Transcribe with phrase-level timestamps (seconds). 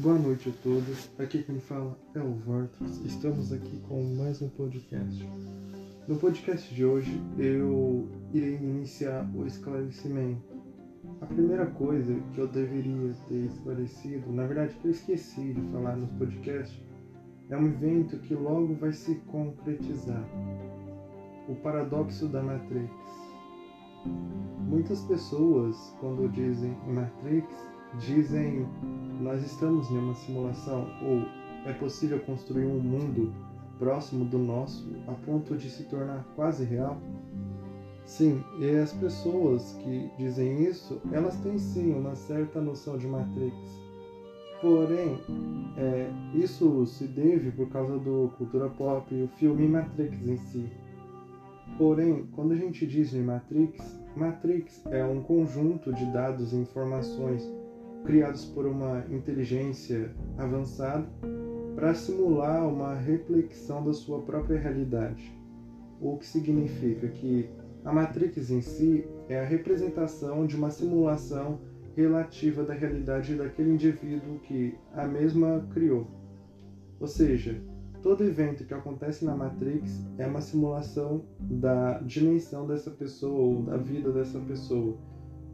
[0.00, 1.10] Boa noite a todos.
[1.18, 3.04] Aqui quem fala é o Vortex.
[3.04, 5.28] Estamos aqui com mais um podcast.
[6.08, 10.40] No podcast de hoje eu irei iniciar o esclarecimento.
[11.20, 15.96] A primeira coisa que eu deveria ter esclarecido, na verdade que eu esqueci de falar
[15.96, 16.82] nos podcasts,
[17.50, 20.24] é um evento que logo vai se concretizar.
[21.46, 22.90] O paradoxo da Matrix.
[24.66, 27.54] Muitas pessoas, quando dizem Matrix,
[27.98, 28.66] dizem
[29.20, 31.24] nós estamos em uma simulação ou
[31.68, 33.32] é possível construir um mundo
[33.78, 37.00] próximo do nosso a ponto de se tornar quase real?
[38.04, 43.54] Sim, e as pessoas que dizem isso, elas têm sim uma certa noção de Matrix.
[44.60, 45.18] Porém,
[45.76, 50.68] é, isso se deve por causa do cultura pop e o filme Matrix em si.
[51.78, 57.48] Porém, quando a gente diz de Matrix, Matrix é um conjunto de dados e informações
[58.04, 61.06] criados por uma inteligência avançada
[61.74, 65.32] para simular uma reflexão da sua própria realidade.
[66.00, 67.48] O que significa que
[67.84, 71.60] a Matrix em si é a representação de uma simulação
[71.96, 76.06] relativa da realidade daquele indivíduo que a mesma criou.
[76.98, 77.60] Ou seja,
[78.02, 83.76] todo evento que acontece na Matrix é uma simulação da dimensão dessa pessoa ou da
[83.76, 84.98] vida dessa pessoa,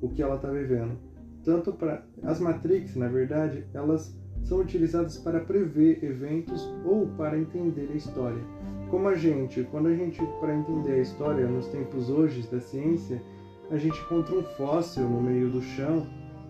[0.00, 1.05] o que ela está vivendo
[1.46, 7.88] tanto para as Matrix, na verdade, elas são utilizadas para prever eventos ou para entender
[7.92, 8.42] a história.
[8.90, 13.22] Como a gente, quando a gente para entender a história nos tempos hoje da ciência,
[13.70, 16.04] a gente encontra um fóssil no meio do chão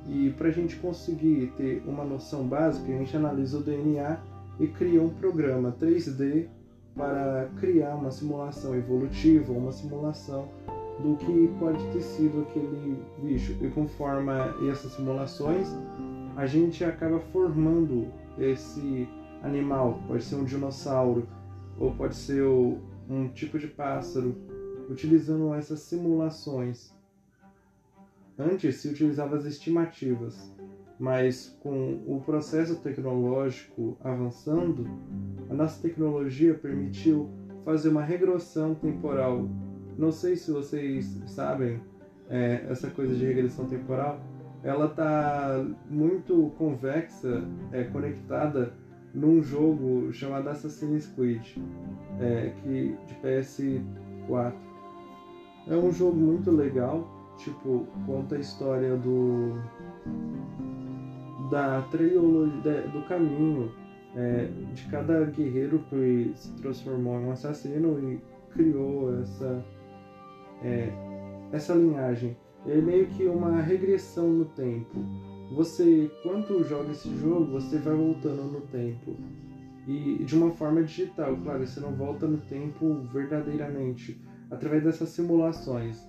[0.08, 4.18] e para a gente conseguir ter uma noção básica, a gente analisa o DNA
[4.58, 6.46] e cria um programa 3D
[6.94, 10.48] para criar uma simulação evolutiva, uma simulação
[11.00, 13.56] do que pode ter sido aquele bicho.
[13.60, 14.32] E conforme
[14.70, 15.68] essas simulações,
[16.36, 18.06] a gente acaba formando
[18.38, 19.08] esse
[19.42, 20.00] animal.
[20.06, 21.28] Pode ser um dinossauro,
[21.78, 24.34] ou pode ser um tipo de pássaro,
[24.88, 26.94] utilizando essas simulações.
[28.38, 30.54] Antes se utilizava as estimativas,
[30.98, 34.86] mas com o processo tecnológico avançando,
[35.48, 37.30] a nossa tecnologia permitiu
[37.64, 39.48] fazer uma regressão temporal
[39.98, 41.80] não sei se vocês sabem,
[42.28, 44.20] é, essa coisa de regressão temporal,
[44.62, 48.72] ela tá muito convexa, é, conectada
[49.14, 51.56] num jogo chamado Assassin's Creed,
[52.20, 54.52] é, que de PS4.
[55.68, 57.08] É um jogo muito legal,
[57.38, 59.54] tipo, conta a história do
[61.50, 63.70] da trilogia do caminho
[64.16, 68.20] é, de cada guerreiro que se transformou em um assassino e
[68.52, 69.64] criou essa
[70.62, 70.92] é,
[71.52, 72.36] essa linhagem.
[72.66, 74.98] É meio que uma regressão no tempo.
[75.54, 79.16] Você, quando joga esse jogo, você vai voltando no tempo.
[79.86, 86.04] E de uma forma digital, claro, você não volta no tempo verdadeiramente, através dessas simulações.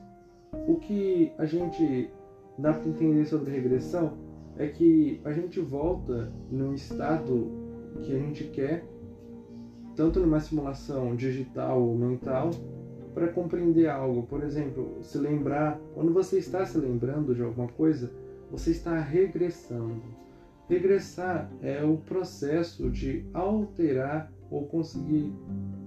[0.68, 2.10] O que a gente
[2.58, 4.18] dá para entender sobre regressão
[4.58, 7.52] é que a gente volta num estado
[8.02, 8.84] que a gente quer,
[9.96, 12.50] tanto numa simulação digital ou mental,
[13.14, 14.24] para compreender algo.
[14.24, 18.12] Por exemplo, se lembrar, quando você está se lembrando de alguma coisa,
[18.52, 20.02] você está regressando.
[20.70, 25.34] Regressar é o processo de alterar ou conseguir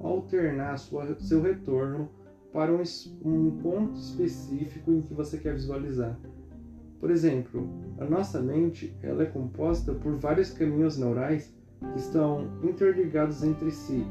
[0.02, 2.08] alternar sua, seu retorno
[2.52, 2.82] para um,
[3.24, 6.18] um ponto específico em que você quer visualizar.
[6.98, 11.54] Por exemplo, a nossa mente ela é composta por vários caminhos neurais
[11.92, 14.04] que estão interligados entre si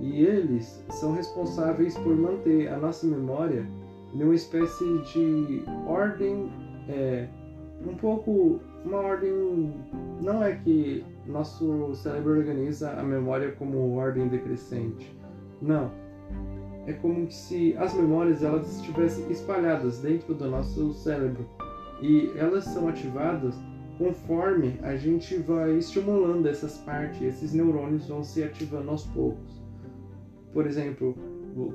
[0.00, 3.66] e eles são responsáveis por manter a nossa memória
[4.14, 6.50] numa espécie de ordem,
[6.88, 7.28] é,
[7.86, 9.74] um pouco uma ordem.
[10.20, 15.16] Não é que nosso cérebro organiza a memória como ordem decrescente,
[15.60, 15.90] não.
[16.86, 21.44] É como se as memórias elas estivessem espalhadas dentro do nosso cérebro
[22.00, 23.56] e elas são ativadas
[23.98, 29.55] conforme a gente vai estimulando essas partes, esses neurônios vão se ativando aos poucos.
[30.56, 31.14] Por exemplo,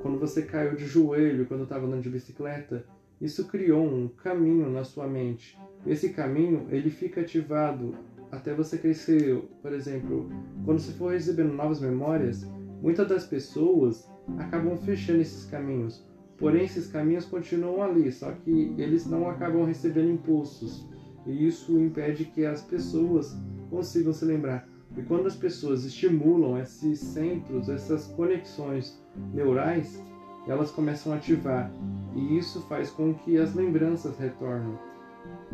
[0.02, 2.84] quando você caiu de joelho quando estava andando de bicicleta,
[3.22, 5.56] isso criou um caminho na sua mente.
[5.86, 7.94] Esse caminho ele fica ativado
[8.32, 9.40] até você crescer.
[9.62, 10.28] Por exemplo,
[10.66, 12.44] quando você for recebendo novas memórias,
[12.82, 16.04] muitas das pessoas acabam fechando esses caminhos.
[16.40, 20.90] Porém, esses caminhos continuam ali, só que eles não acabam recebendo impulsos.
[21.28, 23.38] E isso impede que as pessoas
[23.70, 24.68] consigam se lembrar.
[24.98, 29.02] E quando as pessoas estimulam esses centros, essas conexões
[29.34, 30.04] neurais,
[30.48, 31.72] elas começam a ativar.
[32.16, 34.78] E isso faz com que as lembranças retornem.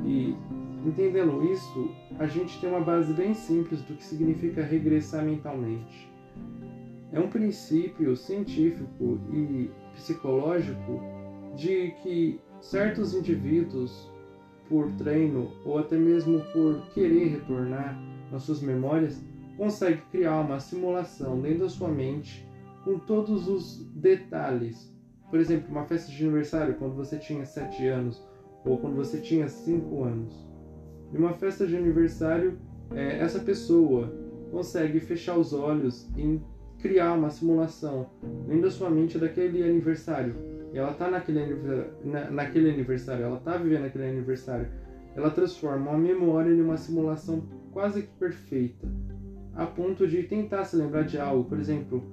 [0.04, 0.36] E
[0.86, 6.10] entendendo isso, a gente tem uma base bem simples do que significa regressar mentalmente.
[7.12, 11.02] É um princípio científico e psicológico
[11.56, 14.12] de que certos indivíduos,
[14.68, 17.98] por treino ou até mesmo por querer retornar
[18.32, 19.22] nas suas memórias,
[19.58, 22.48] conseguem criar uma simulação dentro da sua mente
[22.84, 24.94] com todos os detalhes.
[25.30, 28.26] Por exemplo, uma festa de aniversário quando você tinha 7 anos
[28.64, 30.48] ou quando você tinha 5 anos.
[31.14, 32.58] Em uma festa de aniversário,
[32.92, 34.14] é, essa pessoa
[34.52, 36.40] consegue fechar os olhos e
[36.80, 38.08] criar uma simulação
[38.48, 40.36] dentro da sua mente daquele aniversário.
[40.74, 41.56] E ela está naquele,
[42.04, 44.68] na, naquele aniversário, ela está vivendo aquele aniversário.
[45.16, 48.88] Ela transforma uma memória em uma simulação quase que perfeita,
[49.56, 51.46] a ponto de tentar se lembrar de algo.
[51.46, 52.04] Por exemplo,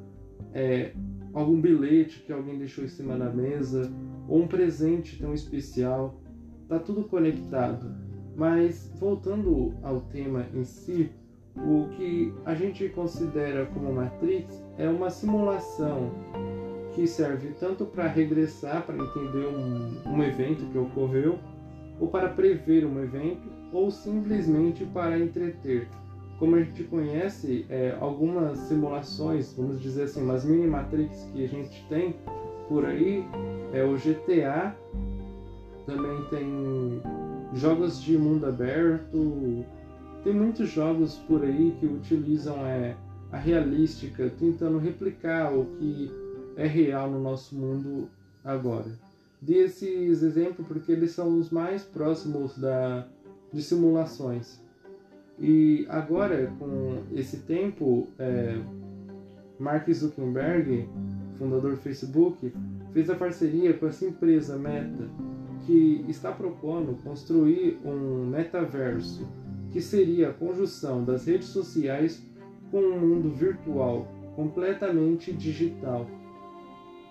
[0.53, 0.93] é,
[1.33, 3.93] algum bilhete que alguém deixou em cima da mesa,
[4.29, 6.21] ou um presente tão especial.
[6.69, 7.95] Tá tudo conectado.
[8.37, 11.11] Mas voltando ao tema em si,
[11.57, 16.11] o que a gente considera como Matrix é uma simulação
[16.95, 21.39] que serve tanto para regressar, para entender um, um evento que ocorreu,
[22.01, 25.89] ou para prever um evento, ou simplesmente para entreter.
[26.39, 31.49] Como a gente conhece, é, algumas simulações, vamos dizer assim, umas mini Matrix que a
[31.49, 32.15] gente tem
[32.69, 33.25] por aí,
[33.73, 34.75] é o GTA,
[35.87, 37.03] também tem
[37.55, 39.65] jogos de mundo aberto,
[40.23, 42.97] tem muitos jogos por aí que utilizam é,
[43.31, 46.11] a realística, tentando replicar o que
[46.57, 48.09] é real no nosso mundo
[48.45, 48.91] agora.
[49.41, 53.07] Dei esses exemplos porque eles são os mais próximos da,
[53.55, 54.61] de simulações.
[55.39, 58.61] E agora, com esse tempo, é,
[59.59, 60.89] Mark Zuckerberg,
[61.39, 62.53] fundador do Facebook,
[62.93, 65.09] fez a parceria com essa empresa Meta,
[65.67, 69.27] que está propondo construir um metaverso,
[69.71, 72.23] que seria a conjunção das redes sociais
[72.71, 76.07] com um mundo virtual completamente digital.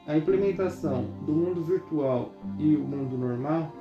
[0.06, 3.74] A implementação do mundo virtual e o mundo normal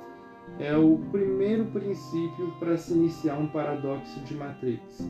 [0.59, 5.07] é o primeiro princípio para se iniciar um paradoxo de Matrix.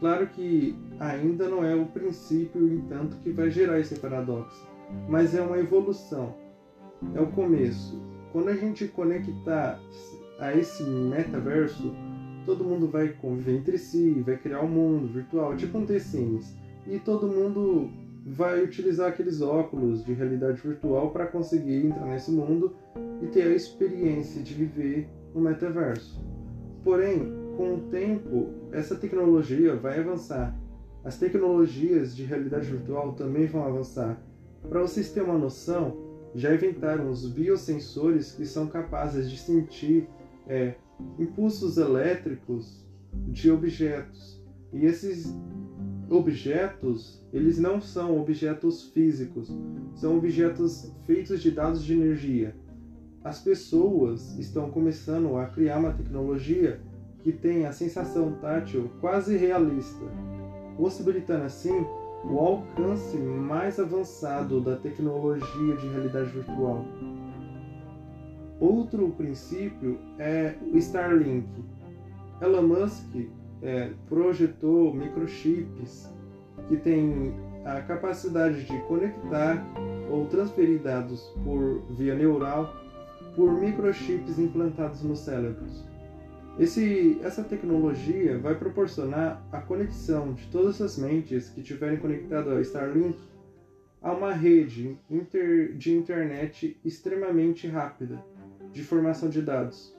[0.00, 4.66] Claro que ainda não é o princípio, entanto, que vai gerar esse paradoxo,
[5.08, 6.34] mas é uma evolução,
[7.14, 8.00] é o começo.
[8.32, 9.80] Quando a gente conectar
[10.38, 11.94] a esse metaverso,
[12.44, 16.54] todo mundo vai conviver entre si, vai criar um mundo virtual, tipo um The Sims.
[16.86, 17.90] E todo mundo
[18.28, 22.74] vai utilizar aqueles óculos de realidade virtual para conseguir entrar nesse mundo
[23.22, 26.20] e ter a experiência de viver no metaverso.
[26.82, 30.58] Porém, com o tempo, essa tecnologia vai avançar.
[31.04, 34.20] As tecnologias de realidade virtual também vão avançar.
[34.68, 35.96] Para vocês terem uma noção,
[36.34, 40.08] já inventaram os biosensores que são capazes de sentir
[40.48, 40.74] é,
[41.16, 42.84] impulsos elétricos
[43.28, 44.42] de objetos.
[44.72, 45.32] E esses
[46.08, 49.50] objetos, eles não são objetos físicos,
[49.94, 52.54] são objetos feitos de dados de energia.
[53.24, 56.80] As pessoas estão começando a criar uma tecnologia
[57.22, 60.04] que tem a sensação tátil quase realista,
[60.76, 61.84] possibilitando assim
[62.24, 66.84] o alcance mais avançado da tecnologia de realidade virtual.
[68.60, 71.48] Outro princípio é o Starlink.
[72.40, 73.28] Elon Musk
[73.66, 76.08] é, projetou microchips
[76.68, 79.66] que têm a capacidade de conectar
[80.08, 82.72] ou transferir dados por via neural
[83.34, 85.84] por microchips implantados nos cérebros.
[86.58, 92.60] Esse, essa tecnologia vai proporcionar a conexão de todas as mentes que estiverem conectadas ao
[92.60, 93.18] Starlink
[94.00, 98.24] a uma rede inter, de internet extremamente rápida
[98.72, 99.94] de formação de dados.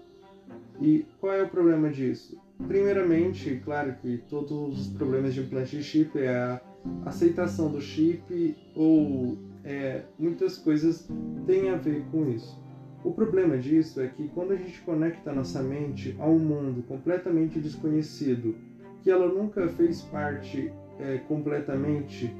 [0.81, 2.46] E qual é o problema disso?
[2.65, 6.61] Primeiramente, claro que todos os problemas de implante de chip é a
[7.05, 11.07] aceitação do chip ou é, muitas coisas
[11.45, 12.59] têm a ver com isso.
[13.03, 17.59] O problema disso é que quando a gente conecta nossa mente a um mundo completamente
[17.59, 18.55] desconhecido,
[19.03, 22.33] que ela nunca fez parte é, completamente,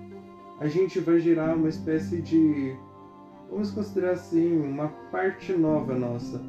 [0.59, 2.75] a gente vai gerar uma espécie de
[3.49, 6.41] vamos considerar assim, uma parte nova nossa.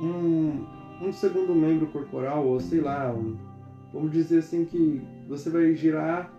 [0.00, 0.66] Um,
[1.02, 3.36] um segundo membro corporal, ou sei lá, um,
[3.92, 6.32] vamos dizer assim que você vai girar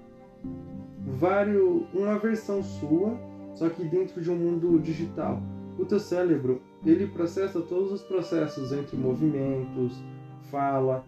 [1.06, 3.18] vários, uma versão sua,
[3.54, 5.42] só que dentro de um mundo digital.
[5.78, 10.02] O teu cérebro, ele processa todos os processos entre movimentos,
[10.50, 11.04] fala,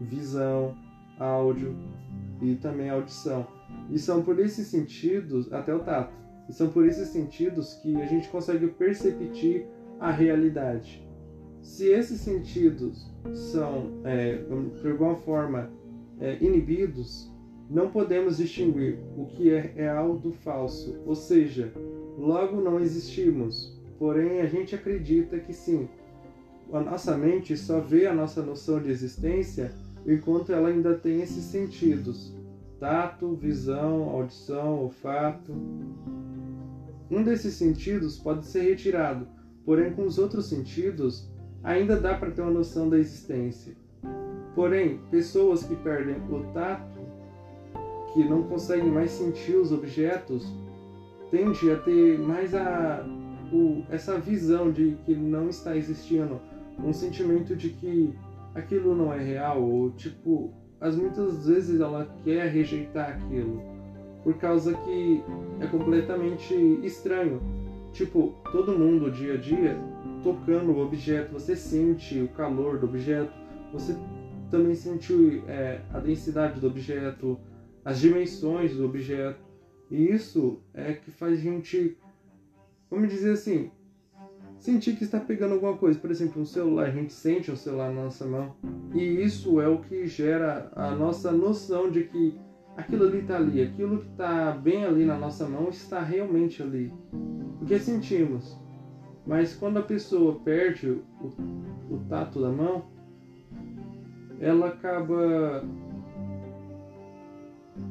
[0.00, 0.76] visão,
[1.18, 1.74] áudio
[2.42, 3.46] e também audição.
[3.88, 6.12] E são por esses sentidos, até o tato,
[6.48, 9.68] e são por esses sentidos que a gente consegue perceber
[10.00, 11.09] a realidade.
[11.62, 14.36] Se esses sentidos são, é,
[14.82, 15.70] de alguma forma,
[16.18, 17.30] é, inibidos,
[17.68, 21.72] não podemos distinguir o que é real do falso, ou seja,
[22.18, 23.78] logo não existimos.
[23.98, 25.88] Porém, a gente acredita que sim.
[26.72, 29.72] A nossa mente só vê a nossa noção de existência
[30.06, 32.34] enquanto ela ainda tem esses sentidos:
[32.80, 35.52] tato, visão, audição, olfato.
[37.10, 39.28] Um desses sentidos pode ser retirado,
[39.64, 41.29] porém, com os outros sentidos,
[41.62, 43.74] ainda dá para ter uma noção da existência.
[44.54, 47.00] Porém, pessoas que perdem o tato,
[48.12, 50.52] que não conseguem mais sentir os objetos,
[51.30, 53.06] tendem a ter mais a,
[53.52, 56.40] o, essa visão de que não está existindo,
[56.82, 58.12] um sentimento de que
[58.54, 63.62] aquilo não é real, ou tipo, as muitas vezes ela quer rejeitar aquilo,
[64.24, 65.22] por causa que
[65.60, 67.40] é completamente estranho.
[67.92, 69.76] Tipo, todo mundo dia a dia
[70.22, 73.32] tocando o objeto, você sente o calor do objeto,
[73.72, 73.96] você
[74.50, 77.38] também sente é, a densidade do objeto,
[77.84, 79.40] as dimensões do objeto.
[79.90, 81.96] E isso é que faz a gente,
[82.90, 83.70] vamos dizer assim,
[84.58, 85.98] sentir que está pegando alguma coisa.
[85.98, 88.54] Por exemplo, um celular, a gente sente um celular na nossa mão.
[88.94, 92.38] E isso é o que gera a nossa noção de que
[92.76, 96.92] aquilo ali está ali, aquilo que está bem ali na nossa mão está realmente ali.
[97.58, 98.59] Porque sentimos.
[99.30, 101.04] Mas quando a pessoa perde o,
[101.88, 102.86] o tato da mão,
[104.40, 105.64] ela acaba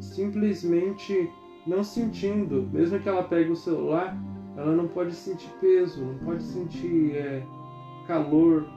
[0.01, 1.31] simplesmente
[1.65, 2.67] não sentindo.
[2.73, 4.17] Mesmo que ela pegue o celular,
[4.57, 7.41] ela não pode sentir peso, não pode sentir é,
[8.05, 8.67] calor.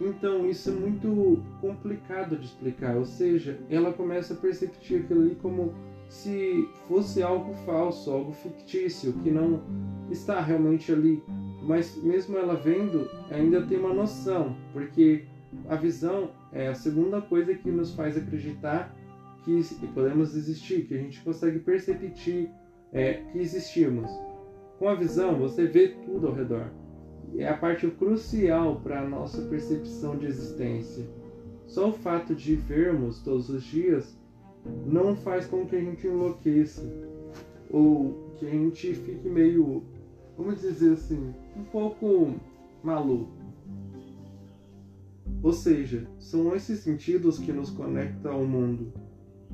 [0.00, 2.96] Então isso é muito complicado de explicar.
[2.96, 5.74] Ou seja, ela começa a perceber aquilo ali como
[6.08, 9.60] se fosse algo falso, algo fictício, que não
[10.08, 11.20] está realmente ali.
[11.68, 15.26] Mas mesmo ela vendo, ainda tem uma noção, porque
[15.68, 18.96] a visão é a segunda coisa que nos faz acreditar
[19.44, 22.12] que podemos existir, que a gente consegue perceber
[22.90, 24.10] é, que existimos.
[24.78, 26.70] Com a visão, você vê tudo ao redor.
[27.36, 31.06] É a parte crucial para a nossa percepção de existência.
[31.66, 34.18] Só o fato de vermos todos os dias
[34.86, 36.82] não faz com que a gente enlouqueça
[37.70, 39.82] ou que a gente fique meio,
[40.38, 42.36] vamos dizer assim, um pouco
[42.82, 43.36] maluco.
[45.42, 48.92] Ou seja, são esses sentidos que nos conectam ao mundo.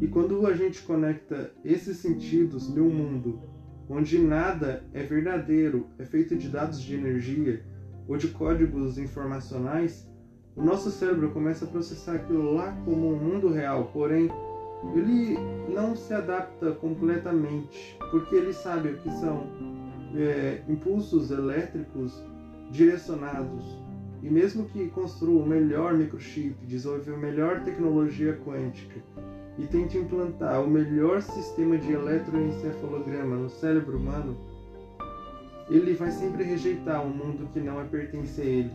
[0.00, 3.40] E quando a gente conecta esses sentidos no mundo
[3.88, 7.64] onde nada é verdadeiro, é feito de dados de energia
[8.06, 10.10] ou de códigos informacionais,
[10.54, 14.30] o nosso cérebro começa a processar aquilo lá como um mundo real, porém
[14.94, 15.36] ele
[15.72, 19.73] não se adapta completamente, porque ele sabe o que são
[20.16, 22.22] é, impulsos elétricos
[22.70, 23.64] direcionados.
[24.22, 29.02] E mesmo que construa o melhor microchip, desenvolva a melhor tecnologia quântica,
[29.58, 34.36] e tente implantar o melhor sistema de eletroencefalograma no cérebro humano,
[35.68, 38.72] ele vai sempre rejeitar um mundo que não é pertence a ele.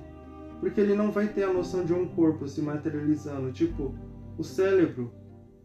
[0.60, 3.52] Porque ele não vai ter a noção de um corpo se materializando.
[3.52, 3.94] Tipo,
[4.38, 5.12] o cérebro,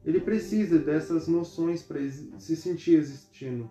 [0.04, 2.00] ele precisa dessas noções para
[2.38, 3.70] se sentir existindo.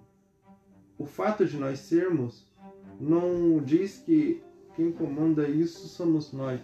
[0.97, 2.47] O fato de nós sermos
[2.99, 4.41] não diz que
[4.75, 6.59] quem comanda isso somos nós.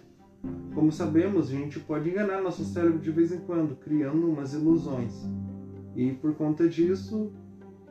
[0.74, 5.28] Como sabemos, a gente pode enganar nosso cérebro de vez em quando, criando umas ilusões.
[5.94, 7.32] E por conta disso,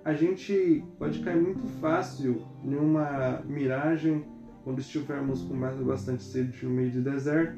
[0.03, 4.25] a gente pode cair muito fácil em uma miragem
[4.63, 5.55] quando estivermos com
[5.85, 7.57] bastante sede no meio do deserto,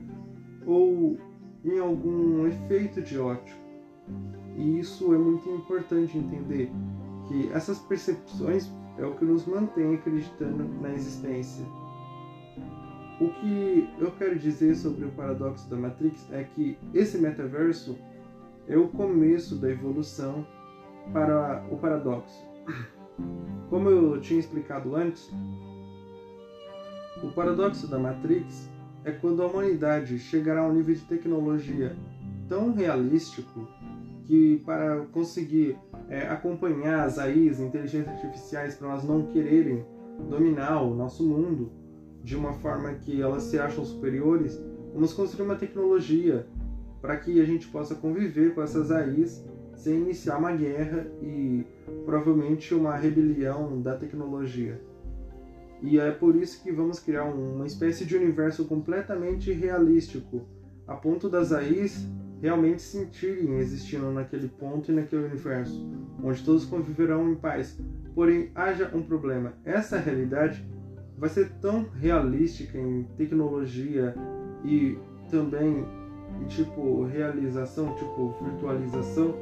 [0.65, 1.17] ou
[1.63, 3.59] em algum efeito de ótico.
[4.57, 6.71] E isso é muito importante entender
[7.31, 11.65] que essas percepções é o que nos mantém acreditando na existência
[13.21, 17.95] o que eu quero dizer sobre o paradoxo da Matrix é que esse metaverso
[18.67, 20.45] é o começo da evolução
[21.13, 22.43] para o paradoxo.
[23.69, 25.29] Como eu tinha explicado antes,
[27.21, 28.67] o paradoxo da Matrix
[29.05, 31.95] é quando a humanidade chegará a um nível de tecnologia
[32.49, 33.67] tão realístico
[34.25, 35.77] que para conseguir
[36.09, 39.83] é, acompanhar as AIs, inteligências artificiais, para elas não quererem
[40.29, 41.71] dominar o nosso mundo,
[42.23, 44.61] de uma forma que elas se acham superiores,
[44.93, 46.47] vamos construir uma tecnologia
[47.01, 49.43] para que a gente possa conviver com essas AIs
[49.75, 51.65] sem iniciar uma guerra e
[52.05, 54.79] provavelmente uma rebelião da tecnologia.
[55.81, 60.43] E é por isso que vamos criar uma espécie de universo completamente realístico,
[60.87, 62.07] a ponto das AIs
[62.41, 65.87] realmente sentirem existindo naquele ponto e naquele universo,
[66.23, 67.79] onde todos conviverão em paz.
[68.15, 69.53] Porém, haja um problema.
[69.63, 70.67] Essa realidade
[71.17, 74.15] vai ser tão realística em tecnologia
[74.65, 74.97] e
[75.29, 75.85] também
[76.47, 79.35] tipo realização, tipo virtualização,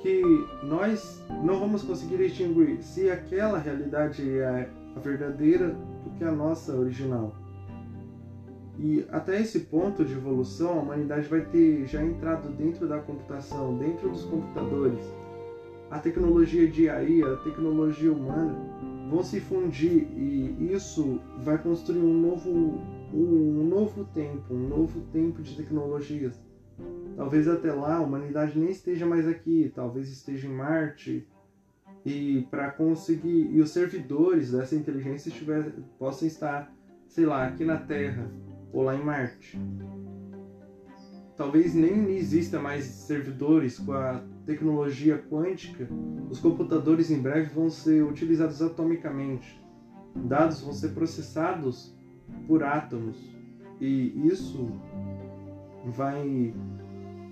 [0.00, 0.22] que
[0.64, 5.68] nós não vamos conseguir distinguir se aquela realidade é a verdadeira
[6.04, 7.32] do que a nossa original.
[8.78, 13.76] E até esse ponto de evolução, a humanidade vai ter já entrado dentro da computação,
[13.78, 15.04] dentro dos computadores.
[15.90, 18.54] A tecnologia de AI, a tecnologia humana
[19.08, 25.40] vão se fundir e isso vai construir um novo um novo tempo, um novo tempo
[25.40, 26.38] de tecnologias.
[27.16, 31.26] Talvez até lá a humanidade nem esteja mais aqui, talvez esteja em Marte.
[32.04, 36.72] E para conseguir e os servidores dessa inteligência estiver, possam estar,
[37.08, 38.30] sei lá, aqui na Terra
[38.72, 39.58] ou lá em Marte.
[41.36, 45.86] Talvez nem exista mais servidores com a tecnologia quântica.
[46.30, 49.62] Os computadores em breve vão ser utilizados atomicamente.
[50.14, 51.94] Dados vão ser processados
[52.46, 53.16] por átomos.
[53.80, 54.66] E isso
[55.84, 56.54] vai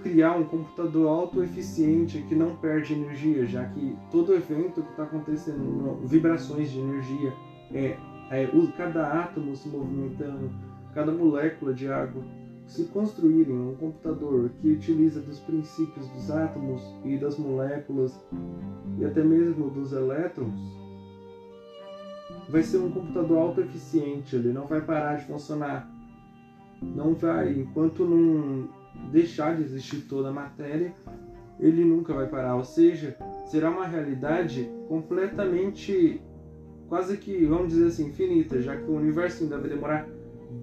[0.05, 5.99] criar um computador autoeficiente que não perde energia, já que todo evento que está acontecendo,
[6.05, 7.33] vibrações de energia,
[7.73, 7.97] é,
[8.31, 10.51] é cada átomo se movimentando,
[10.95, 12.23] cada molécula de água.
[12.67, 18.19] Se construírem um computador que utiliza dos princípios dos átomos e das moléculas
[18.99, 20.59] e até mesmo dos elétrons,
[22.49, 25.91] vai ser um computador autoeficiente, ele não vai parar de funcionar.
[26.81, 28.69] Não vai, enquanto não
[29.11, 30.93] deixar de existir toda a matéria,
[31.59, 32.57] ele nunca vai parar.
[32.57, 36.21] Ou seja, será uma realidade completamente,
[36.89, 40.09] quase que, vamos dizer assim, infinita, já que o universo ainda vai demorar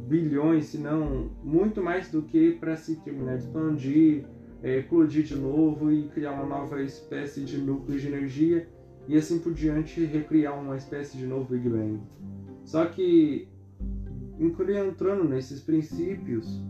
[0.07, 4.25] bilhões, se não muito mais do que para se terminar de expandir,
[4.63, 8.67] é, eclodir de novo e criar uma nova espécie de núcleo de energia
[9.07, 11.99] e assim por diante recriar uma espécie de novo Big Bang.
[12.63, 13.47] Só que,
[14.39, 16.61] entrando nesses princípios,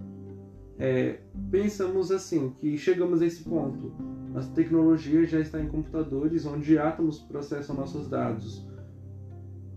[0.79, 1.19] é,
[1.51, 3.93] pensamos assim, que chegamos a esse ponto.
[4.33, 8.65] A tecnologia já está em computadores onde átomos processam nossos dados.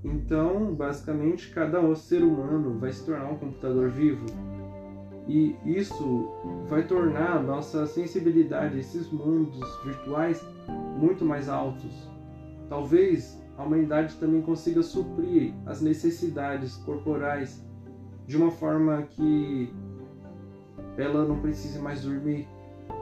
[0.05, 4.27] Então, basicamente, cada ser humano vai se tornar um computador vivo.
[5.27, 6.29] E isso
[6.69, 10.47] vai tornar a nossa sensibilidade a esses mundos virtuais
[10.99, 12.11] muito mais altos.
[12.69, 17.65] Talvez a humanidade também consiga suprir as necessidades corporais
[18.27, 19.73] de uma forma que
[20.99, 22.47] ela não precise mais dormir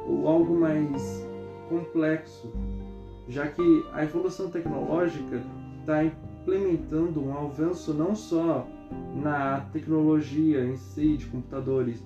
[0.07, 1.27] ou algo mais
[1.69, 2.53] complexo,
[3.29, 5.43] já que a evolução tecnológica
[5.81, 6.05] está
[6.43, 8.67] implementando um avanço não só
[9.15, 12.05] na tecnologia em si de computadores,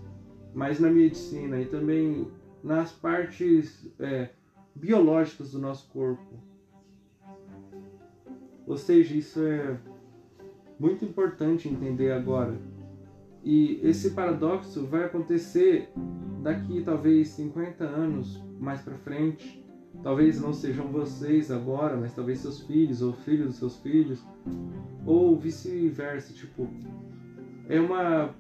[0.55, 2.29] mas na medicina e também
[2.63, 4.31] nas partes é,
[4.75, 6.39] biológicas do nosso corpo.
[8.67, 9.79] Ou seja, isso é
[10.79, 12.59] muito importante entender agora.
[13.43, 15.89] E esse paradoxo vai acontecer
[16.43, 19.65] daqui talvez 50 anos mais para frente.
[20.07, 24.25] Talvez não sejam vocês agora, mas talvez seus filhos ou filhos dos seus filhos,
[25.05, 26.69] ou vice-versa, tipo,
[27.69, 28.33] é uma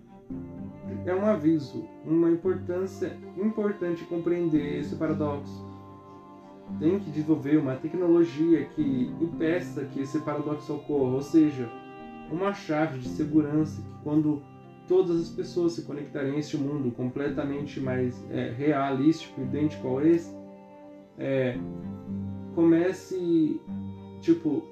[1.04, 5.66] é um aviso, uma importância importante compreender esse paradoxo.
[6.78, 11.68] Tem que desenvolver uma tecnologia que impeça que esse paradoxo ocorra, ou seja,
[12.30, 14.40] uma chave de segurança que quando
[14.86, 20.35] todas as pessoas se conectarem a este mundo completamente mais é, realístico, idêntico ao esse,
[21.18, 21.56] é,
[22.54, 23.60] comece,
[24.20, 24.62] tipo,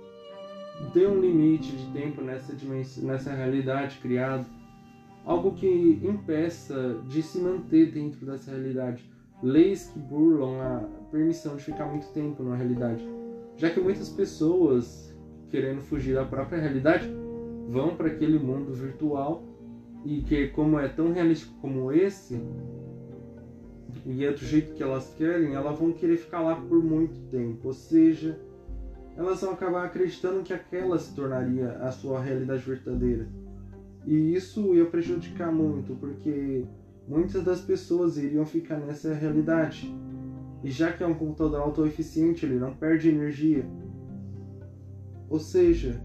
[0.93, 4.47] dê um limite de tempo nessa dimensão, nessa realidade criada,
[5.25, 10.81] algo que impeça de se manter dentro dessa realidade leis que burlam a
[11.11, 13.07] permissão de ficar muito tempo na realidade.
[13.57, 15.15] Já que muitas pessoas,
[15.51, 17.09] querendo fugir da própria realidade,
[17.69, 19.45] vão para aquele mundo virtual
[20.05, 22.41] e que, como é tão realístico como esse,
[24.07, 27.69] e é do jeito que elas querem, elas vão querer ficar lá por muito tempo.
[27.69, 28.39] Ou seja,
[29.17, 33.29] elas vão acabar acreditando que aquela se tornaria a sua realidade verdadeira.
[34.05, 36.65] E isso ia prejudicar muito, porque
[37.09, 39.95] muitas das pessoas iriam ficar nessa realidade.
[40.63, 43.67] E já que é um computador autoeficiente, ele não perde energia.
[45.29, 46.03] Ou seja,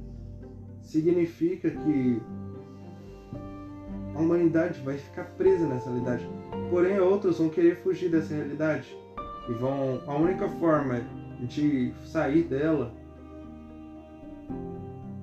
[0.82, 2.22] significa que
[4.20, 6.30] a humanidade vai ficar presa nessa realidade.
[6.70, 8.96] Porém, outros vão querer fugir dessa realidade.
[9.48, 10.02] E vão.
[10.06, 11.02] A única forma
[11.40, 12.92] de sair dela.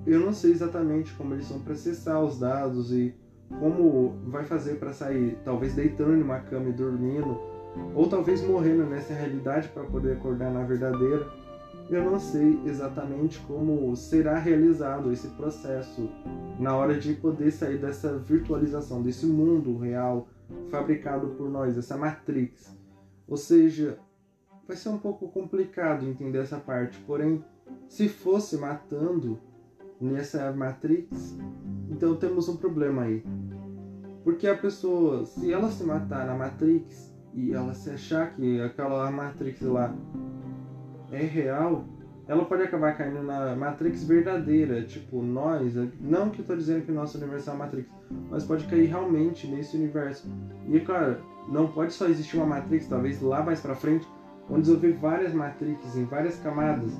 [0.06, 3.14] Eu não sei exatamente como eles vão processar os dados e
[3.58, 5.36] como vai fazer para sair?
[5.44, 7.38] Talvez deitando em uma cama e dormindo,
[7.94, 11.26] ou talvez morrendo nessa realidade para poder acordar na verdadeira.
[11.88, 16.08] Eu não sei exatamente como será realizado esse processo
[16.58, 20.28] na hora de poder sair dessa virtualização, desse mundo real
[20.70, 22.76] fabricado por nós, essa matrix.
[23.28, 23.98] Ou seja,
[24.66, 27.44] vai ser um pouco complicado entender essa parte, porém,
[27.88, 29.38] se fosse matando
[30.00, 31.36] nessa matrix,
[31.90, 33.24] então temos um problema aí.
[34.24, 39.08] Porque a pessoa, se ela se matar na matrix e ela se achar que aquela
[39.10, 39.94] matrix lá
[41.16, 41.84] é real,
[42.28, 46.90] ela pode acabar caindo na Matrix verdadeira, tipo, nós, não que eu tô dizendo que
[46.90, 47.88] o nosso universo é uma Matrix,
[48.30, 50.28] mas pode cair realmente nesse universo.
[50.66, 54.06] E é claro, não pode só existir uma Matrix, talvez lá mais pra frente,
[54.48, 56.92] vão desenvolver várias Matrix em várias camadas.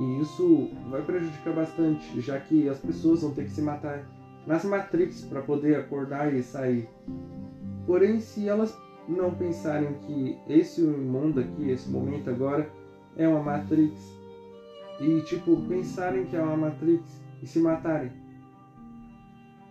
[0.00, 4.04] E isso vai prejudicar bastante, já que as pessoas vão ter que se matar
[4.46, 6.88] nas Matrix para poder acordar e sair.
[7.86, 12.68] Porém, se elas não pensarem que esse mundo aqui, esse momento agora,
[13.16, 14.18] é uma Matrix.
[15.00, 18.12] E, tipo, pensarem que é uma Matrix e se matarem.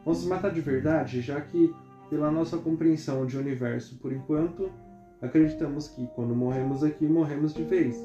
[0.03, 1.73] Vão se matar de verdade, já que,
[2.09, 4.69] pela nossa compreensão de universo por enquanto,
[5.21, 7.97] acreditamos que quando morremos aqui, morremos de vez.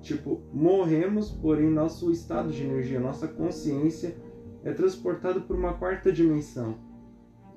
[0.00, 4.16] Tipo, morremos, porém nosso estado de energia, nossa consciência
[4.64, 6.76] é transportado por uma quarta dimensão.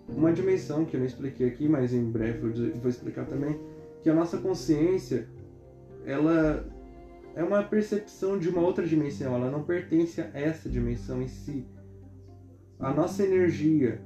[0.08, 3.60] Uma dimensão que eu não expliquei aqui, mas em breve eu vou explicar também,
[4.02, 5.28] que a nossa consciência
[6.06, 6.66] ela
[7.36, 11.66] é uma percepção de uma outra dimensão, ela não pertence a essa dimensão em si.
[12.80, 14.02] A nossa energia,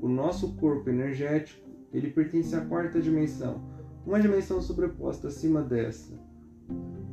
[0.00, 3.62] o nosso corpo energético, ele pertence à quarta dimensão,
[4.06, 6.12] uma dimensão sobreposta acima dessa.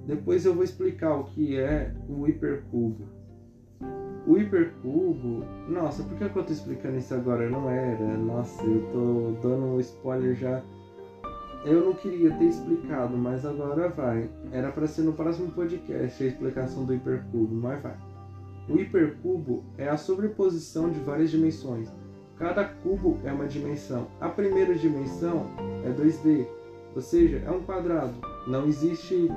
[0.06, 3.08] Depois eu vou explicar o que é o hipercubo.
[4.28, 7.50] O hipercubo, nossa, por que eu tô explicando isso agora?
[7.50, 10.64] Não era, nossa, eu tô dando um spoiler já
[11.66, 14.30] eu não queria ter explicado, mas agora vai.
[14.52, 17.98] Era para ser no próximo podcast a explicação do hipercubo, mas vai.
[18.70, 21.92] O hipercubo é a sobreposição de várias dimensões.
[22.38, 24.08] Cada cubo é uma dimensão.
[24.22, 25.50] A primeira dimensão
[25.84, 26.46] é 2D,
[26.94, 28.14] ou seja, é um quadrado.
[28.48, 29.28] Não existe,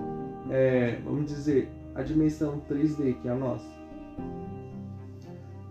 [0.51, 3.67] é, vamos dizer, a dimensão 3D, que é a nossa.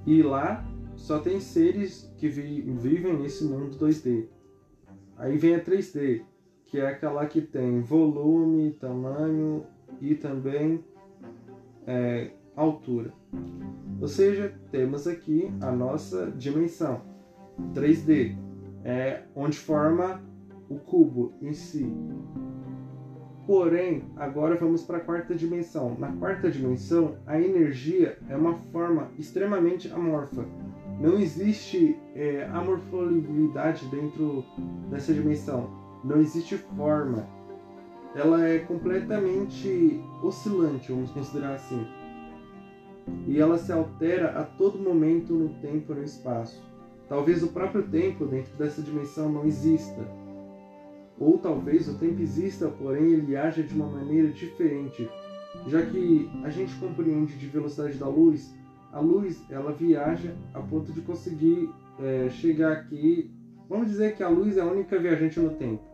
[0.05, 0.65] E lá
[0.95, 4.25] só tem seres que vi vivem nesse mundo 2D.
[5.17, 6.23] Aí vem a 3D,
[6.67, 9.65] que é aquela que tem volume, tamanho
[10.01, 10.83] e também
[11.85, 13.13] é, altura.
[14.01, 17.01] Ou seja, temos aqui a nossa dimensão
[17.73, 18.35] 3D,
[18.83, 20.21] é onde forma
[20.69, 21.91] o cubo em si.
[23.45, 25.95] Porém, agora vamos para a quarta dimensão.
[25.97, 30.45] Na quarta dimensão, a energia é uma forma extremamente amorfa.
[30.99, 34.43] Não existe é, amorfolabilidade dentro
[34.89, 37.27] dessa dimensão não existe forma.
[38.15, 41.85] Ela é completamente oscilante, vamos considerar assim.
[43.27, 46.65] E ela se altera a todo momento no tempo e no espaço.
[47.07, 50.01] Talvez o próprio tempo dentro dessa dimensão não exista.
[51.19, 55.09] Ou talvez o tempo exista, porém ele haja de uma maneira diferente,
[55.67, 58.53] já que a gente compreende de velocidade da luz,
[58.91, 63.31] a luz ela viaja a ponto de conseguir é, chegar aqui.
[63.69, 65.86] Vamos dizer que a luz é a única viajante no tempo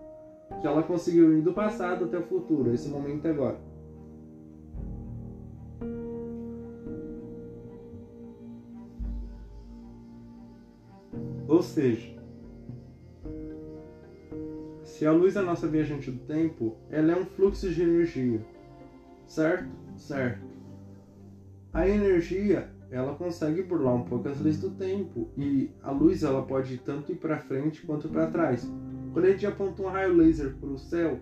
[0.62, 3.60] que ela conseguiu ir do passado até o futuro, esse momento agora.
[11.48, 12.14] Ou seja,
[14.84, 18.42] se a luz é a nossa viajante do tempo, ela é um fluxo de energia.
[19.26, 19.70] Certo?
[19.98, 20.46] Certo.
[21.74, 26.44] A energia, ela consegue burlar um pouco as leis do tempo e a luz ela
[26.44, 28.72] pode tanto ir para frente quanto para trás.
[29.14, 31.20] Quando a gente aponta um raio laser para o céu,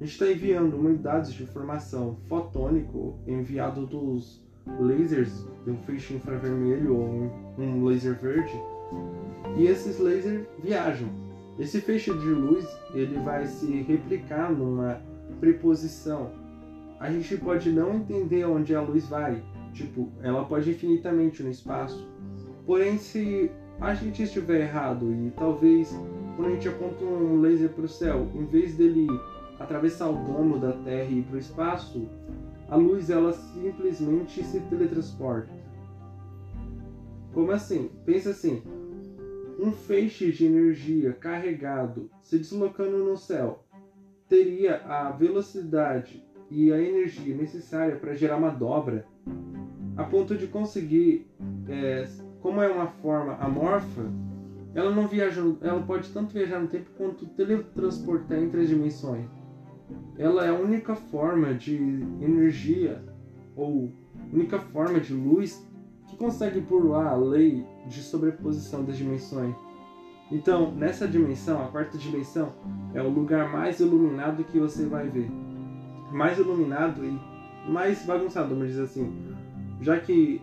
[0.00, 4.42] a gente está enviando unidades de informação fotônico enviado dos
[4.80, 8.54] lasers de um feixe infravermelho ou um, laser verde
[9.58, 11.10] e esses lasers viajam.
[11.58, 15.02] Esse feixe de luz ele vai se replicar numa
[15.38, 16.30] preposição.
[16.98, 19.42] A gente pode não entender onde a luz vai,
[19.74, 22.08] tipo, ela pode infinitamente no espaço.
[22.64, 25.94] Porém, se a gente estiver errado e talvez
[26.36, 29.06] quando a gente aponta um laser para o céu, em vez dele
[29.58, 32.08] atravessar o domo da Terra e ir para o espaço,
[32.68, 35.52] a luz ela simplesmente se teletransporta.
[37.34, 37.90] Como assim?
[38.04, 38.62] Pensa assim:
[39.58, 43.64] um feixe de energia carregado se deslocando no céu
[44.28, 49.04] teria a velocidade e a energia necessária para gerar uma dobra
[49.96, 51.26] a ponto de conseguir
[51.68, 52.08] é,
[52.40, 54.10] como é uma forma amorfa,
[54.74, 59.26] ela não viaja, ela pode tanto viajar no tempo quanto teletransportar entre as dimensões.
[60.16, 61.74] ela é a única forma de
[62.20, 63.04] energia
[63.56, 63.92] ou
[64.32, 65.66] única forma de luz
[66.06, 69.54] que consegue burlar a lei de sobreposição das dimensões.
[70.30, 72.52] Então, nessa dimensão, a quarta dimensão,
[72.94, 75.28] é o lugar mais iluminado que você vai ver.
[76.12, 79.12] Mais iluminado e mais bagunçado, vamos dizer assim.
[79.80, 80.40] Já que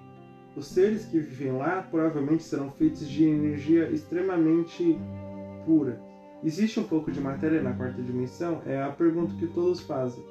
[0.57, 4.97] os seres que vivem lá provavelmente serão feitos de energia extremamente
[5.65, 6.01] pura.
[6.43, 8.63] Existe um pouco de matéria na quarta dimensão?
[8.65, 10.23] É a pergunta que todos fazem.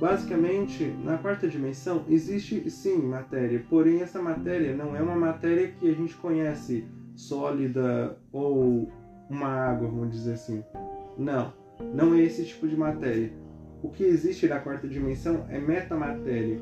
[0.00, 5.88] Basicamente, na quarta dimensão existe sim matéria, porém essa matéria não é uma matéria que
[5.88, 8.90] a gente conhece sólida ou
[9.28, 10.64] uma água, vamos dizer assim.
[11.18, 11.52] Não,
[11.94, 13.30] não é esse tipo de matéria.
[13.82, 16.58] O que existe na quarta dimensão é metamatéria,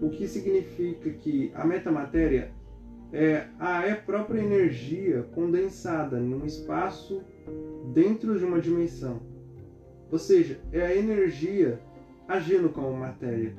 [0.00, 2.52] o que significa que a metamatéria
[3.12, 7.22] é a é própria energia condensada num espaço
[7.92, 9.20] dentro de uma dimensão.
[10.10, 11.80] Ou seja, é a energia
[12.26, 13.54] agindo como matéria,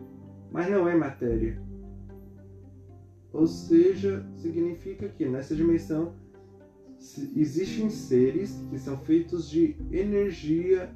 [0.51, 1.59] mas não é matéria.
[3.31, 6.13] Ou seja, significa que nessa dimensão
[7.35, 10.89] existem seres que são feitos de energia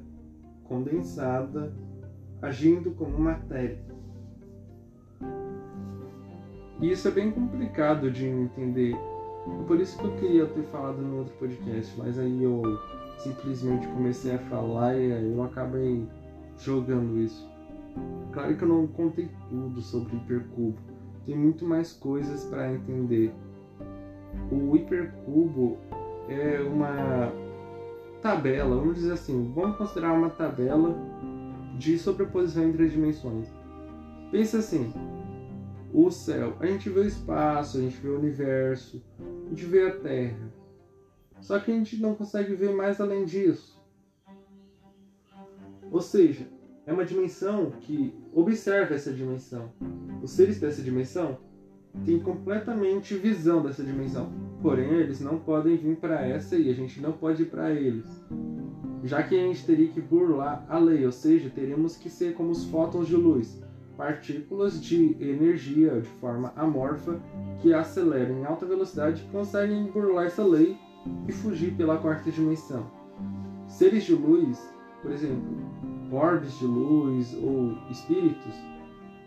[0.64, 1.72] condensada
[2.42, 3.93] agindo como matéria.
[6.84, 8.94] E isso é bem complicado de entender.
[9.66, 12.60] Por isso que eu queria ter falado no outro podcast, mas aí eu
[13.16, 16.06] simplesmente comecei a falar e aí eu acabei
[16.58, 17.48] jogando isso.
[18.32, 20.76] Claro que eu não contei tudo sobre hipercubo.
[21.24, 23.32] Tem muito mais coisas para entender.
[24.52, 25.78] O hipercubo
[26.28, 27.32] é uma
[28.20, 30.94] tabela, vamos dizer assim, vamos considerar uma tabela
[31.78, 33.48] de sobreposição entre dimensões.
[34.30, 34.92] Pensa assim,
[35.94, 39.00] o céu, a gente vê o espaço, a gente vê o universo,
[39.46, 40.52] a gente vê a Terra.
[41.40, 43.80] Só que a gente não consegue ver mais além disso.
[45.92, 46.48] Ou seja,
[46.84, 49.72] é uma dimensão que observa essa dimensão.
[50.20, 51.38] Os seres dessa dimensão
[52.04, 54.32] têm completamente visão dessa dimensão.
[54.60, 58.04] Porém, eles não podem vir para essa e a gente não pode ir para eles.
[59.04, 62.50] Já que a gente teria que burlar a lei, ou seja, teríamos que ser como
[62.50, 63.62] os fótons de luz,
[63.96, 67.20] partículas de energia de forma amorfa
[67.60, 70.76] que aceleram em alta velocidade conseguem burlar essa lei
[71.28, 72.90] e fugir pela quarta dimensão.
[73.66, 74.58] Seres de luz,
[75.02, 75.44] por exemplo,
[76.10, 78.54] orbes de luz ou espíritos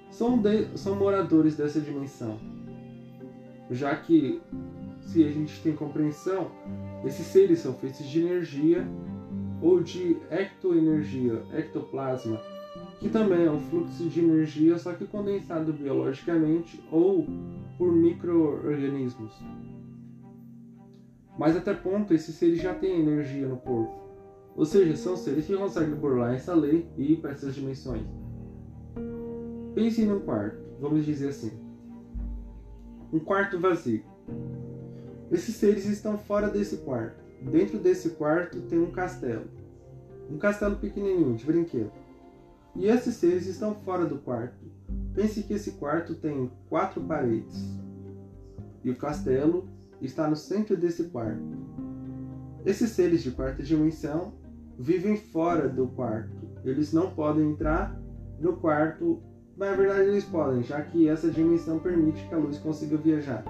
[0.10, 2.39] são, de, são moradores dessa dimensão.
[3.69, 4.41] Já que,
[5.01, 6.49] se a gente tem compreensão,
[7.06, 8.88] esses seres são feitos de energia
[9.62, 12.39] ou de ectoenergia, ectoplasma,
[12.99, 17.27] que também é um fluxo de energia, só que condensado biologicamente ou
[17.77, 19.33] por micro-organismos.
[21.38, 24.07] Mas até ponto esses seres já têm energia no corpo.
[24.55, 28.01] Ou seja, são seres que conseguem burlar essa lei e ir para essas dimensões.
[29.75, 31.51] Pense num quarto, vamos dizer assim.
[33.13, 34.03] Um quarto vazio.
[35.31, 37.23] Esses seres estão fora desse quarto.
[37.39, 39.45] Dentro desse quarto tem um castelo.
[40.31, 41.91] Um castelo pequenininho, de brinquedo.
[42.78, 44.66] E esses seres estão fora do quarto.
[45.16, 47.76] Pense que esse quarto tem quatro paredes.
[48.84, 49.68] E o castelo
[50.00, 51.42] está no centro desse quarto.
[52.63, 54.34] Esses seres de quarta dimensão
[54.78, 56.48] vivem fora do quarto.
[56.63, 58.00] Eles não podem entrar
[58.40, 59.24] no quarto,
[59.58, 63.44] mas na verdade eles podem, já que essa dimensão permite que a luz consiga viajar.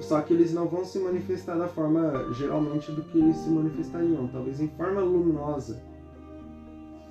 [0.00, 4.28] Só que eles não vão se manifestar da forma geralmente do que eles se manifestariam,
[4.28, 5.82] talvez em forma luminosa.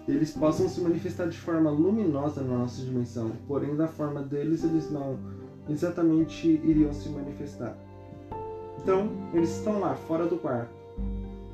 [0.07, 4.91] Eles possam se manifestar de forma luminosa na nossa dimensão, porém da forma deles eles
[4.91, 5.17] não
[5.69, 7.77] exatamente iriam se manifestar.
[8.81, 10.73] Então, eles estão lá, fora do quarto.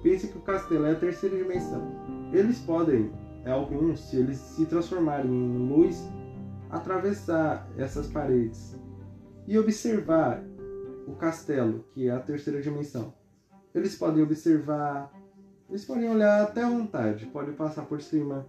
[0.01, 1.81] Pense que o castelo é a terceira dimensão.
[2.33, 3.11] Eles podem,
[3.45, 6.09] é, alguns, se eles se transformarem em luz,
[6.71, 8.79] atravessar essas paredes
[9.47, 10.43] e observar
[11.07, 13.13] o castelo, que é a terceira dimensão.
[13.73, 15.11] Eles podem observar,
[15.69, 18.45] eles podem olhar até à vontade, podem passar por cima.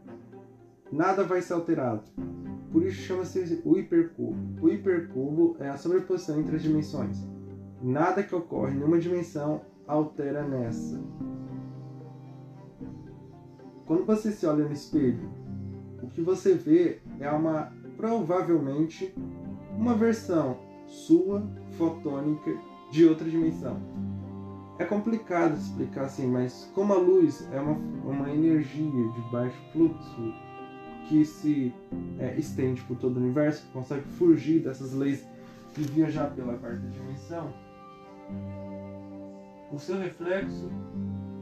[0.91, 2.03] Nada vai ser alterado.
[2.73, 4.37] Por isso chama-se o hipercubo.
[4.61, 7.19] O hipercubo é a sobreposição entre as dimensões.
[7.83, 11.01] Nada que ocorre em uma dimensão altera nessa.
[13.87, 15.29] Quando você se olha no espelho,
[16.03, 19.15] o que você vê é uma provavelmente
[19.77, 20.57] uma versão
[20.87, 22.51] sua fotônica
[22.91, 23.81] de outra dimensão.
[24.81, 30.33] É complicado explicar assim, mas como a luz é uma, uma energia de baixo fluxo
[31.07, 31.75] que se
[32.19, 35.23] é, estende por todo o universo, que consegue fugir dessas leis
[35.77, 37.53] e viajar pela quarta dimensão,
[39.71, 40.71] o seu reflexo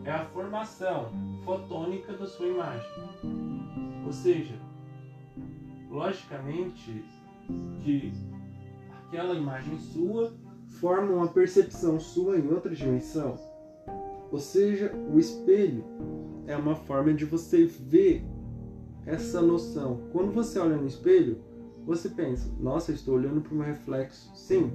[0.03, 1.12] é a formação
[1.44, 2.90] fotônica da sua imagem.
[4.05, 4.57] Ou seja,
[5.88, 7.05] logicamente
[7.85, 8.12] que
[9.07, 10.35] aquela imagem sua
[10.81, 13.37] forma uma percepção sua em outra dimensão.
[14.31, 15.85] Ou seja, o espelho
[16.47, 18.25] é uma forma de você ver
[19.07, 20.01] essa noção.
[20.12, 21.38] Quando você olha no espelho,
[21.85, 24.31] você pensa: nossa, estou olhando para o meu reflexo.
[24.35, 24.71] Sim.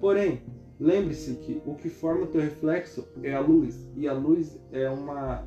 [0.00, 0.42] Porém,
[0.78, 3.88] lembre-se que o que forma o teu reflexo é a luz.
[3.96, 5.44] E a luz é uma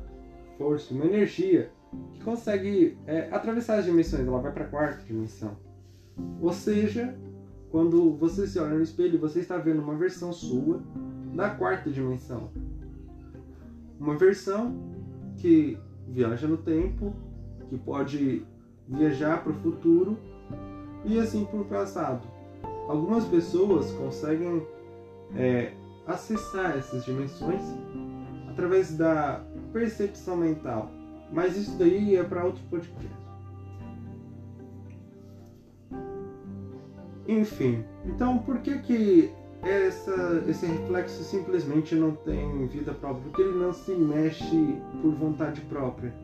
[0.58, 1.70] força, uma energia
[2.12, 4.26] que consegue é, atravessar as dimensões.
[4.26, 5.56] Ela vai para a quarta dimensão.
[6.40, 7.16] Ou seja,
[7.74, 10.80] quando você se olha no espelho, você está vendo uma versão sua
[11.34, 12.52] da quarta dimensão.
[13.98, 14.76] Uma versão
[15.38, 17.12] que viaja no tempo,
[17.68, 18.46] que pode
[18.86, 20.16] viajar para o futuro
[21.04, 22.24] e assim para o passado.
[22.86, 24.64] Algumas pessoas conseguem
[25.34, 25.72] é,
[26.06, 27.60] acessar essas dimensões
[28.50, 30.92] através da percepção mental,
[31.32, 33.23] mas isso daí é para outro podcast.
[37.26, 39.30] Enfim, então por que que
[39.62, 43.22] essa, esse reflexo simplesmente não tem vida própria?
[43.24, 46.14] Porque ele não se mexe por vontade própria.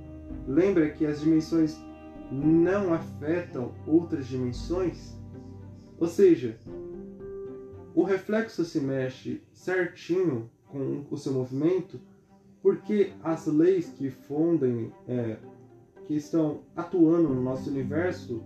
[0.46, 1.80] Lembra que as dimensões
[2.30, 5.18] não afetam outras dimensões?
[5.98, 6.58] Ou seja,
[7.94, 12.00] o reflexo se mexe certinho com o seu movimento
[12.62, 15.36] porque as leis que fundem, é,
[16.06, 18.42] que estão atuando no nosso universo,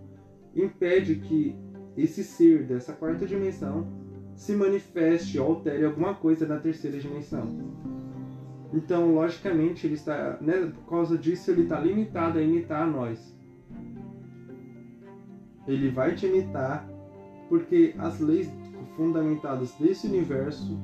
[0.55, 1.57] impede que
[1.97, 3.87] esse ser dessa quarta dimensão
[4.35, 7.49] se manifeste ou altere alguma coisa na terceira dimensão.
[8.73, 13.35] Então, logicamente, ele está, né, por causa disso, ele está limitado a imitar a nós.
[15.67, 16.89] Ele vai te imitar
[17.49, 18.51] porque as leis
[18.97, 20.79] fundamentadas desse universo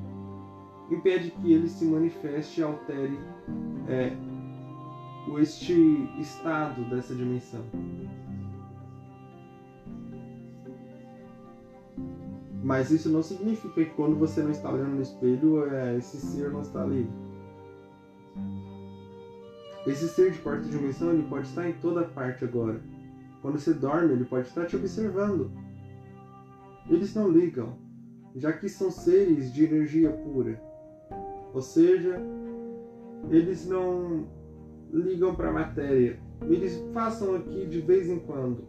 [0.89, 3.19] impede que ele se manifeste e altere
[3.87, 4.13] é,
[5.39, 5.73] este
[6.19, 7.63] estado dessa dimensão.
[12.63, 16.51] Mas isso não significa que quando você não está olhando no espelho, é, esse ser
[16.51, 17.09] não está ali.
[19.85, 22.79] Esse ser de quarta dimensão ele pode estar em toda parte agora.
[23.41, 25.51] Quando você dorme, ele pode estar te observando.
[26.87, 27.77] Eles não ligam,
[28.35, 30.61] já que são seres de energia pura.
[31.53, 32.21] Ou seja,
[33.29, 34.27] eles não
[34.93, 36.19] ligam para a matéria.
[36.41, 38.63] Eles passam aqui de vez em quando.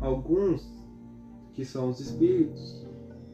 [0.00, 0.83] Alguns,
[1.54, 2.84] que são os espíritos,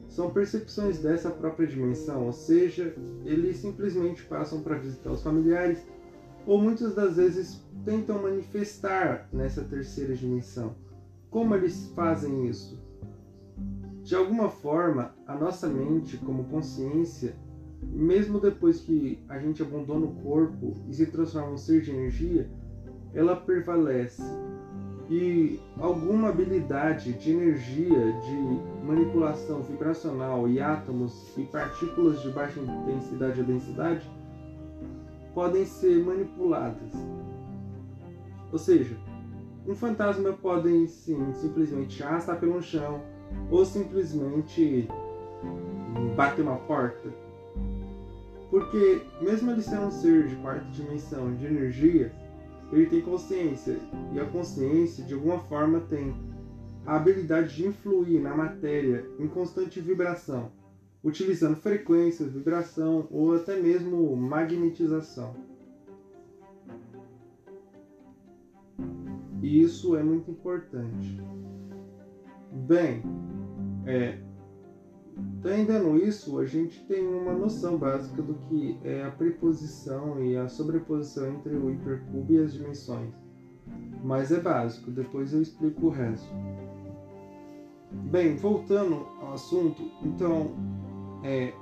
[0.08, 5.84] são percepções dessa própria dimensão, ou seja, eles simplesmente passam para visitar os familiares
[6.46, 10.74] ou muitas das vezes tentam manifestar nessa terceira dimensão.
[11.30, 12.78] Como eles fazem isso?
[14.02, 17.36] De alguma forma, a nossa mente, como consciência,
[17.82, 21.90] mesmo depois que a gente abandona o corpo e se transforma em um ser de
[21.90, 22.50] energia,
[23.14, 24.22] ela prevalece.
[25.10, 33.40] E alguma habilidade de energia, de manipulação vibracional e átomos e partículas de baixa intensidade
[33.40, 34.08] ou densidade
[35.34, 36.92] podem ser manipuladas.
[38.52, 38.96] Ou seja,
[39.66, 43.02] um fantasma pode sim simplesmente arrastar pelo chão
[43.50, 44.88] ou simplesmente
[46.16, 47.08] bater uma porta.
[48.48, 52.12] Porque mesmo ele sendo um ser de quarta dimensão de energia,
[52.72, 53.78] ele tem consciência
[54.12, 56.14] e a consciência de alguma forma tem
[56.86, 60.50] a habilidade de influir na matéria em constante vibração
[61.02, 65.34] utilizando frequências, vibração ou até mesmo magnetização.
[69.42, 71.18] E isso é muito importante.
[72.52, 73.02] Bem,
[73.86, 74.18] é,
[75.38, 80.48] entendendo isso, a gente tem uma noção básica do que é a preposição e a
[80.48, 83.12] sobreposição entre o hipercubo e as dimensões.
[84.02, 86.28] Mas é básico, depois eu explico o resto.
[88.10, 90.52] Bem, voltando ao assunto, então
[91.22, 91.52] é,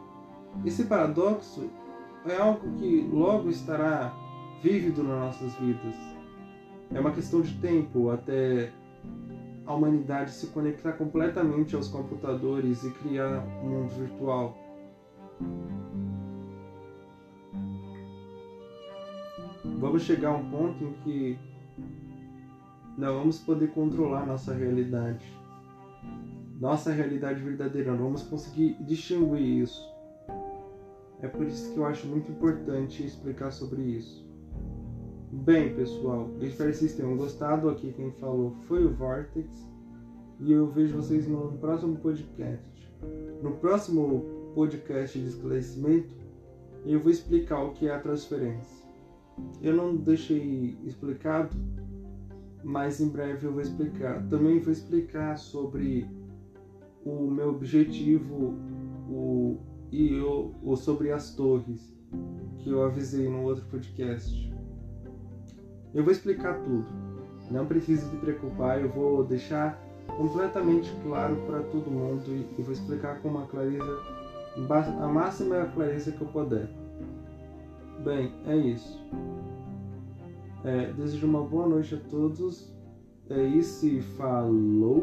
[0.64, 1.70] esse paradoxo
[2.26, 4.14] é algo que logo estará
[4.62, 5.94] vívido nas nossas vidas.
[6.92, 8.72] É uma questão de tempo até
[9.68, 14.56] a humanidade se conectar completamente aos computadores e criar um mundo virtual.
[19.78, 21.38] Vamos chegar a um ponto em que
[22.96, 25.38] não vamos poder controlar nossa realidade
[26.58, 29.80] nossa realidade verdadeira, não vamos conseguir distinguir isso.
[31.20, 34.27] É por isso que eu acho muito importante explicar sobre isso.
[35.48, 37.70] Bem, pessoal, espero que vocês tenham gostado.
[37.70, 39.48] Aqui quem falou foi o Vortex.
[40.40, 42.92] E eu vejo vocês no próximo podcast.
[43.42, 46.14] No próximo podcast de esclarecimento,
[46.84, 48.86] eu vou explicar o que é a transferência.
[49.62, 51.56] Eu não deixei explicado
[52.62, 54.22] mas em breve eu vou explicar.
[54.28, 56.06] Também vou explicar sobre
[57.06, 58.54] o meu objetivo
[59.08, 59.56] o,
[59.90, 61.96] e eu, o sobre as torres
[62.58, 64.57] que eu avisei no outro podcast.
[65.98, 66.86] Eu vou explicar tudo.
[67.50, 69.76] Não precisa se preocupar, eu vou deixar
[70.16, 73.98] completamente claro para todo mundo e, vou explicar com uma clareza,
[75.00, 76.70] a máxima clareza que eu puder.
[78.04, 79.04] Bem, é isso.
[80.62, 82.72] É, desejo uma boa noite a todos.
[83.28, 85.02] É isso falou!